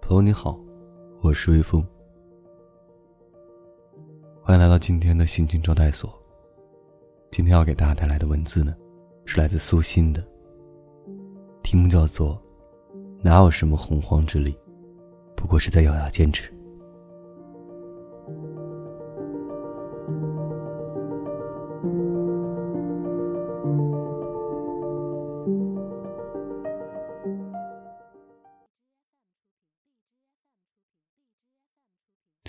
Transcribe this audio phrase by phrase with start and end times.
[0.00, 0.58] 朋友你好，
[1.22, 1.84] 我是微风，
[4.42, 6.12] 欢迎来到今天的心情招待所。
[7.30, 8.76] 今天要给大家带来的文字呢，
[9.24, 10.24] 是来自苏欣的，
[11.64, 12.40] 题目叫做
[13.20, 14.56] “哪有什么洪荒之力，
[15.34, 16.53] 不过是在咬牙坚持”。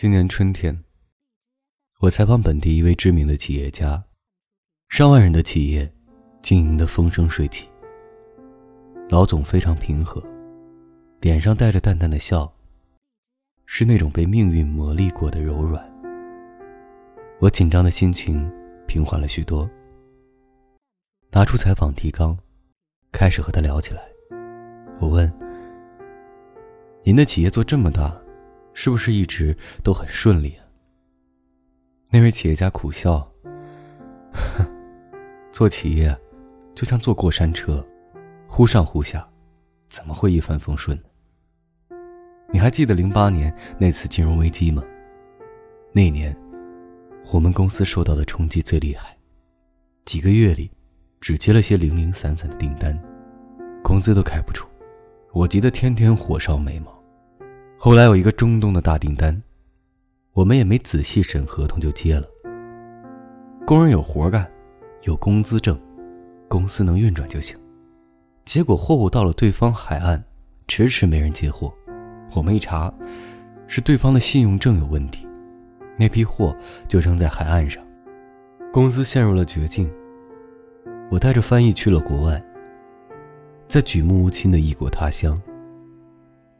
[0.05, 0.83] 今年春天，
[1.99, 4.03] 我采访本地一位知名的企业家，
[4.87, 5.91] 上万人的企业，
[6.43, 7.67] 经营的风生水起。
[9.09, 10.23] 老总非常平和，
[11.21, 12.53] 脸上带着淡淡的笑，
[13.65, 15.83] 是那种被命运磨砺过的柔软。
[17.39, 18.47] 我紧张的心情
[18.85, 19.67] 平缓了许多，
[21.31, 22.37] 拿出采访提纲，
[23.11, 24.03] 开始和他聊起来。
[24.99, 25.27] 我问
[27.01, 28.15] ：“您的企业做这么大？”
[28.75, 30.65] 是不是一直都很顺利啊？
[32.09, 33.25] 那位企业家苦笑
[35.49, 36.15] ：“做企业
[36.75, 37.83] 就像坐过山车，
[38.47, 39.27] 忽上忽下，
[39.87, 41.01] 怎么会一帆风顺？
[42.51, 44.83] 你还记得零八年那次金融危机吗？
[45.93, 46.35] 那年，
[47.31, 49.17] 我们公司受到的冲击最厉害，
[50.03, 50.69] 几个月里，
[51.21, 52.97] 只接了些零零散散的订单，
[53.81, 54.67] 工资都开不出，
[55.31, 56.93] 我急得天天火烧眉毛。”
[57.85, 59.39] 后来有一个中东的大订单，
[60.33, 62.25] 我们也没仔细审合同就接了。
[63.63, 64.51] 工人有活干，
[65.03, 65.79] 有工资挣，
[66.47, 67.55] 公司能运转就行。
[68.43, 70.23] 结果货物到了对方海岸，
[70.67, 71.71] 迟迟没人接货。
[72.33, 72.91] 我们一查，
[73.67, 75.27] 是对方的信用证有问题，
[75.95, 77.85] 那批货就扔在海岸上，
[78.73, 79.87] 公司陷入了绝境。
[81.11, 82.43] 我带着翻译去了国外，
[83.67, 85.39] 在举目无亲的异国他乡。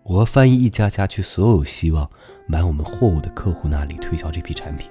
[0.06, 2.08] 我和翻译一家家去所有希望
[2.46, 4.88] 买我们货物的客户那里推销这批产品，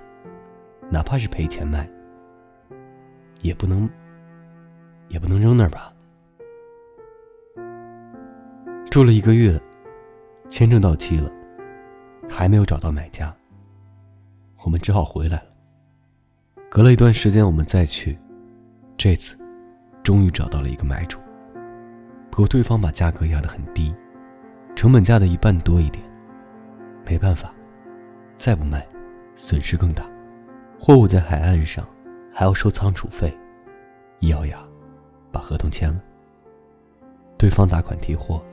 [0.91, 1.89] 哪怕是赔钱卖，
[3.41, 3.89] 也不能，
[5.07, 5.93] 也不能扔那儿吧。
[8.91, 9.61] 住了一个月，
[10.51, 11.31] 签证到期了，
[12.29, 13.33] 还没有找到买家，
[14.65, 15.47] 我们只好回来了。
[16.69, 18.19] 隔了一段时间，我们再去，
[18.97, 19.39] 这次
[20.03, 21.21] 终于找到了一个买主，
[22.33, 23.95] 不过对方把价格压得很低。
[24.75, 26.05] 成本价的一半多一点，
[27.07, 27.55] 没办法，
[28.37, 28.87] 再不卖，
[29.35, 30.05] 损失更大。
[30.79, 31.89] 货物在海岸上，
[32.33, 33.33] 还要收仓储费，
[34.19, 34.59] 一咬牙，
[35.33, 36.03] 把合同签了。
[37.39, 38.45] 对方打款提货，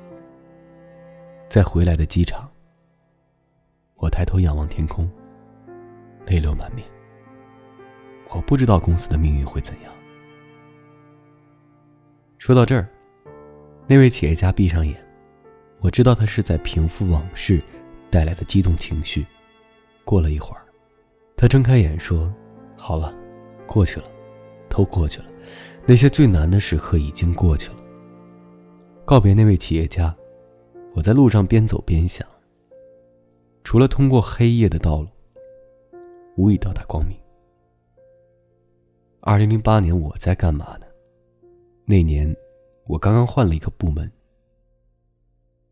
[1.50, 2.50] 在回来的机场，
[3.96, 5.10] 我抬头仰望天空，
[6.26, 6.88] 泪流满面。
[8.30, 9.92] 我不知道公司的命运会怎样。
[12.38, 12.88] 说到这儿，
[13.88, 14.96] 那位企业家闭上眼。
[15.82, 17.60] 我知道他是在平复往事
[18.12, 19.26] 带来的激动情绪。
[20.06, 20.62] 过了一会儿，
[21.36, 22.32] 他睁开眼说
[22.78, 23.14] ：“好了，
[23.66, 24.06] 过去了，
[24.70, 25.26] 都过去了。
[25.88, 27.78] 那些最难的时刻已经过去了。”
[29.06, 30.16] 告别那位企业家，
[30.94, 32.28] 我在路上边走边想：
[33.64, 35.08] 除了通过黑夜的道路，
[36.38, 37.18] 无以到达光明。
[39.22, 40.86] 二零零八年我在干嘛呢？
[41.86, 42.36] 那年，
[42.86, 44.10] 我刚刚换了一个部门。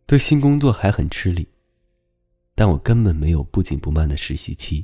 [0.09, 1.47] 对新工作还很吃力，
[2.55, 4.83] 但我根本没有不紧不慢的实习期。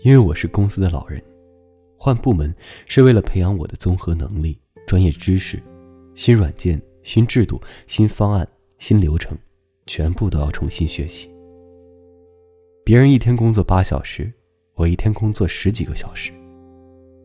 [0.00, 1.22] 因为我是公司的老人，
[1.98, 2.56] 换部门
[2.86, 5.62] 是为了培养我的综合能力、专业知识，
[6.14, 8.48] 新软件、新制度、新方案、
[8.78, 9.36] 新流程，
[9.84, 11.30] 全部都要重新学习。
[12.86, 14.32] 别人一天工作八小时，
[14.76, 16.32] 我一天工作十几个小时。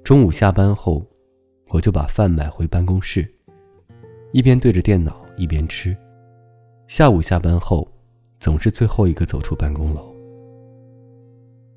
[0.03, 1.09] 中午下班后，
[1.69, 3.25] 我就把饭买回办公室，
[4.33, 5.95] 一边对着电脑一边吃。
[6.93, 7.91] 下午下班后，
[8.39, 10.13] 总是最后一个走出办公楼。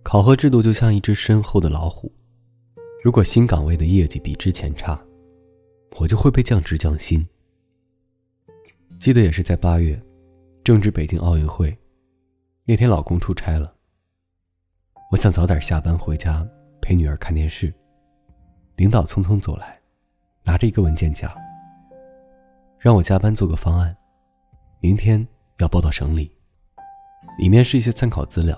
[0.02, 2.12] 考核制度就像一只身后的老虎，
[3.02, 5.02] 如果新岗位的业绩比之前差，
[5.98, 7.26] 我就会被降职降薪。
[8.98, 9.98] 记得也是在八月，
[10.62, 11.74] 正值北京奥运会，
[12.66, 13.74] 那天老公出差了，
[15.10, 16.46] 我想早点下班回家
[16.82, 17.72] 陪女儿看电视，
[18.76, 19.80] 领导匆匆走来，
[20.44, 21.34] 拿着一个文件夹，
[22.78, 23.96] 让我加班做个方案。
[24.86, 26.30] 明天要报到省里，
[27.38, 28.56] 里面是一些参考资料。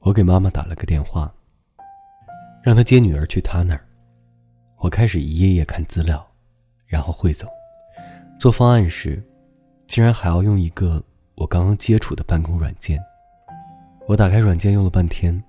[0.00, 1.32] 我给妈妈打了个电话，
[2.62, 3.88] 让她接女儿去她那儿。
[4.76, 6.30] 我开始一页页看资料，
[6.84, 7.48] 然后汇总。
[8.38, 9.24] 做方案时，
[9.86, 11.02] 竟然还要用一个
[11.36, 13.02] 我刚刚接触的办公软件。
[14.06, 15.42] 我打开软件用了半天，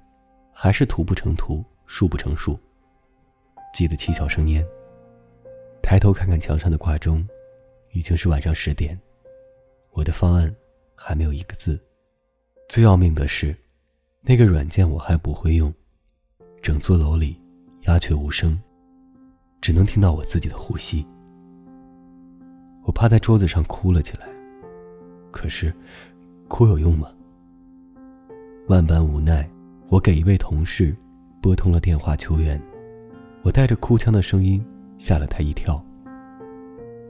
[0.53, 2.57] 还是图不成图，数不成数。
[3.73, 4.65] 记得七窍生烟。
[5.81, 7.27] 抬头看看墙上的挂钟，
[7.93, 8.99] 已经是晚上十点。
[9.91, 10.53] 我的方案
[10.95, 11.79] 还没有一个字。
[12.67, 13.55] 最要命的是，
[14.21, 15.73] 那个软件我还不会用。
[16.61, 17.39] 整座楼里
[17.83, 18.59] 鸦雀无声，
[19.61, 21.05] 只能听到我自己的呼吸。
[22.83, 24.27] 我趴在桌子上哭了起来。
[25.31, 25.73] 可是，
[26.47, 27.11] 哭有用吗？
[28.67, 29.49] 万般无奈，
[29.89, 30.95] 我给一位同事
[31.41, 32.61] 拨通了电话求援。
[33.41, 34.65] 我带着哭腔的声音
[34.97, 35.83] 吓了他一跳，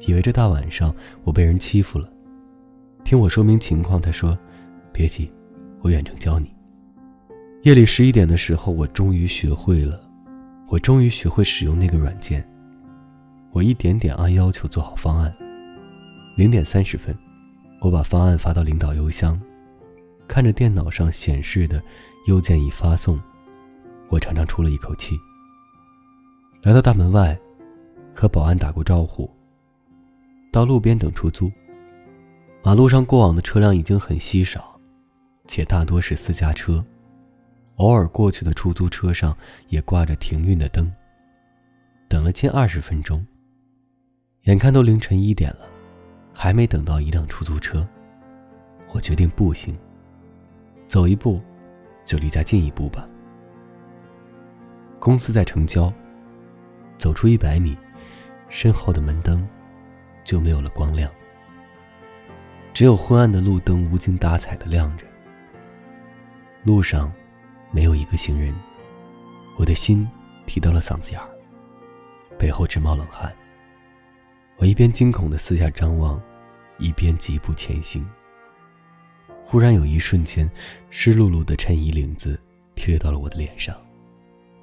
[0.07, 2.09] 以为这大晚上我被人欺负了。
[3.03, 4.37] 听我说明情况，他说
[4.93, 5.31] ：“别急，
[5.81, 6.53] 我远程教你。”
[7.63, 10.01] 夜里十一点的时候，我终于学会了，
[10.67, 12.47] 我终于学会使用那个软件。
[13.51, 15.33] 我一点点按要求做好方案。
[16.35, 17.15] 零点三十分，
[17.79, 19.39] 我把方案发到领导邮箱，
[20.27, 21.81] 看着电脑上显示的
[22.27, 23.21] 邮件已发送，
[24.09, 25.17] 我长长出了一口气。
[26.63, 27.37] 来到大门外，
[28.15, 29.29] 和保安打过招呼。
[30.53, 31.51] 到路边等出租。
[32.63, 34.79] 马路上过往的车辆已经很稀少，
[35.47, 36.85] 且大多是私家车。
[37.77, 39.35] 偶尔过去的出租车上
[39.69, 40.93] 也挂着停运的灯。
[42.07, 43.25] 等了近二十分钟，
[44.43, 45.65] 眼看都凌晨一点了，
[46.31, 47.85] 还没等到一辆出租车，
[48.91, 49.75] 我决定步行。
[50.87, 51.41] 走一步，
[52.05, 53.09] 就离家近一步吧。
[54.99, 55.91] 公司在城郊。
[56.95, 57.75] 走出一百米，
[58.47, 59.45] 身后的门灯
[60.23, 61.11] 就没有了光亮，
[62.73, 65.05] 只有昏暗的路灯无精打采的亮着。
[66.63, 67.11] 路上
[67.71, 68.53] 没有一个行人，
[69.57, 70.07] 我的心
[70.45, 71.29] 提到了嗓子眼儿，
[72.37, 73.33] 背后直冒冷汗。
[74.57, 76.21] 我一边惊恐的四下张望，
[76.77, 78.07] 一边疾步前行。
[79.43, 80.49] 忽然有一瞬间，
[80.89, 82.39] 湿漉漉的衬衣领子
[82.75, 83.75] 贴到了我的脸上，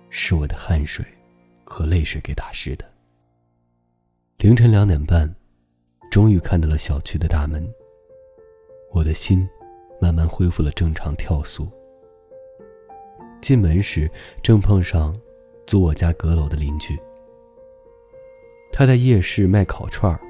[0.09, 1.05] 是我的汗水。
[1.73, 2.85] 和泪水给打湿的。
[4.39, 5.33] 凌晨两点半，
[6.11, 7.67] 终于看到了小区的大门。
[8.91, 9.49] 我的心
[10.01, 11.69] 慢慢恢复了正常跳速。
[13.41, 14.11] 进门时，
[14.43, 15.19] 正碰上
[15.67, 16.99] 租我家阁楼的邻居。
[18.73, 20.21] 他在夜市卖烤串儿，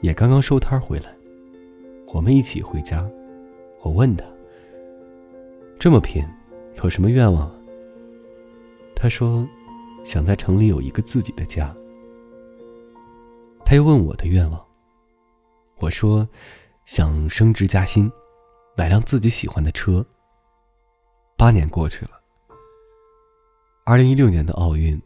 [0.00, 1.14] 也刚刚收摊回来。
[2.08, 3.08] 我们一起回家。
[3.82, 4.24] 我问他
[5.78, 6.24] ：“这么拼，
[6.82, 7.54] 有什么愿望？”
[8.96, 9.46] 他说。
[10.04, 11.72] 想在城里有一个自己的家。
[13.64, 14.60] 他又问我的愿望。
[15.82, 16.28] 我说，
[16.84, 18.08] 想升职加薪，
[18.76, 20.06] 买辆自己喜欢的车。
[21.36, 22.12] 八年过去了。
[23.84, 25.02] 二零一六年的奥运，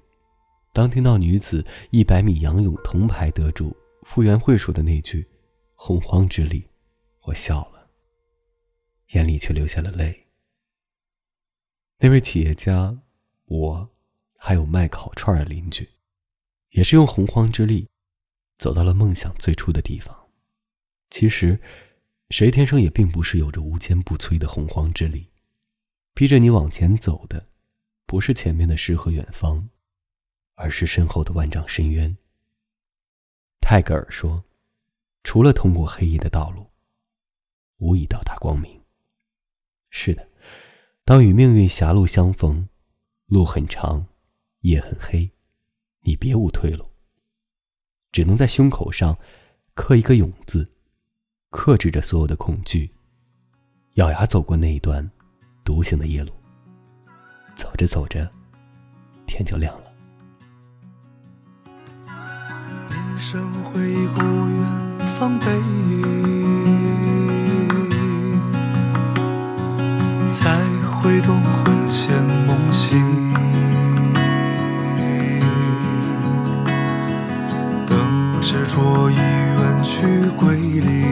[0.74, 5.26] 当听到女子一百米仰泳铜牌得主傅园慧说的那句
[5.76, 6.68] “洪荒之力”，
[7.24, 7.88] 我笑了，
[9.12, 10.26] 眼里却流下了泪。
[12.00, 12.98] 那位企业家，
[13.46, 13.90] 我。
[14.38, 15.88] 还有卖烤串的邻居，
[16.72, 17.88] 也是用洪荒之力，
[18.58, 20.14] 走到了梦想最初的地方。
[21.10, 21.60] 其实，
[22.30, 25.30] 谁天生也并不是有着无坚不摧的洪荒之力，
[26.14, 27.48] 逼着你往前走的，
[28.06, 29.68] 不是前面的诗和远方，
[30.54, 32.16] 而是身后的万丈深渊。
[33.60, 34.44] 泰戈尔说
[35.24, 36.70] ：“除了通过黑夜的道路，
[37.78, 38.80] 无以到达光明。”
[39.90, 40.28] 是的，
[41.04, 42.68] 当与命运狭路相逢，
[43.26, 44.06] 路很长。
[44.60, 45.30] 夜很黑，
[46.00, 46.90] 你别无退路，
[48.10, 49.16] 只能在胸口上
[49.74, 50.68] 刻一个“勇”字，
[51.56, 52.90] 克制着所有的恐惧，
[53.94, 55.10] 咬牙走过那一段
[55.64, 56.30] 独行的夜路。
[57.56, 58.30] 走着走着，
[59.26, 59.84] 天就亮了。
[62.90, 63.80] 年少回
[64.14, 65.98] 顾远方背影，
[70.28, 70.62] 才
[71.00, 72.94] 会懂魂牵梦系。
[78.78, 81.05] 我已远去归零，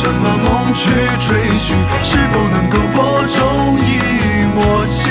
[0.00, 0.88] 什么梦去
[1.26, 5.02] 追寻是否能够播种一抹情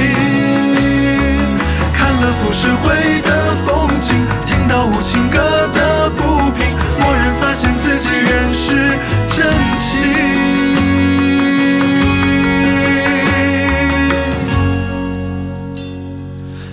[1.93, 4.15] 看了浮世绘的风景
[4.45, 9.45] 听到无情歌的不平蓦然发现自己原是真
[9.77, 9.83] 情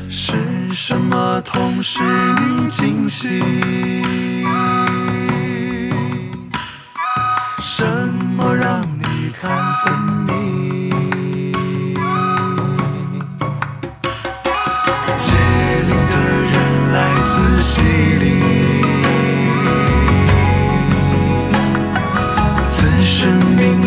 [0.08, 0.32] 是
[0.72, 4.33] 什么痛失你惊喜？
[23.24, 23.83] 生命。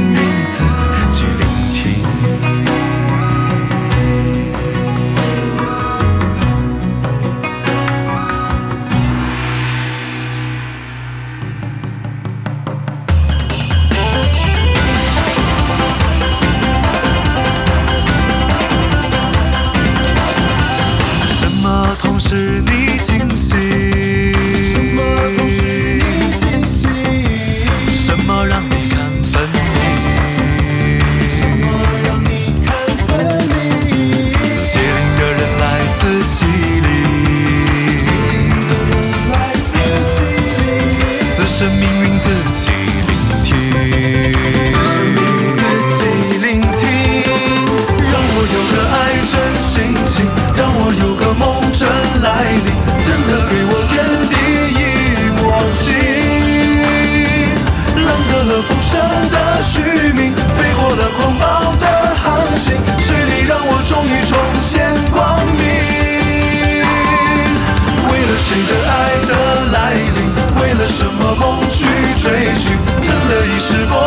[73.60, 74.07] 是否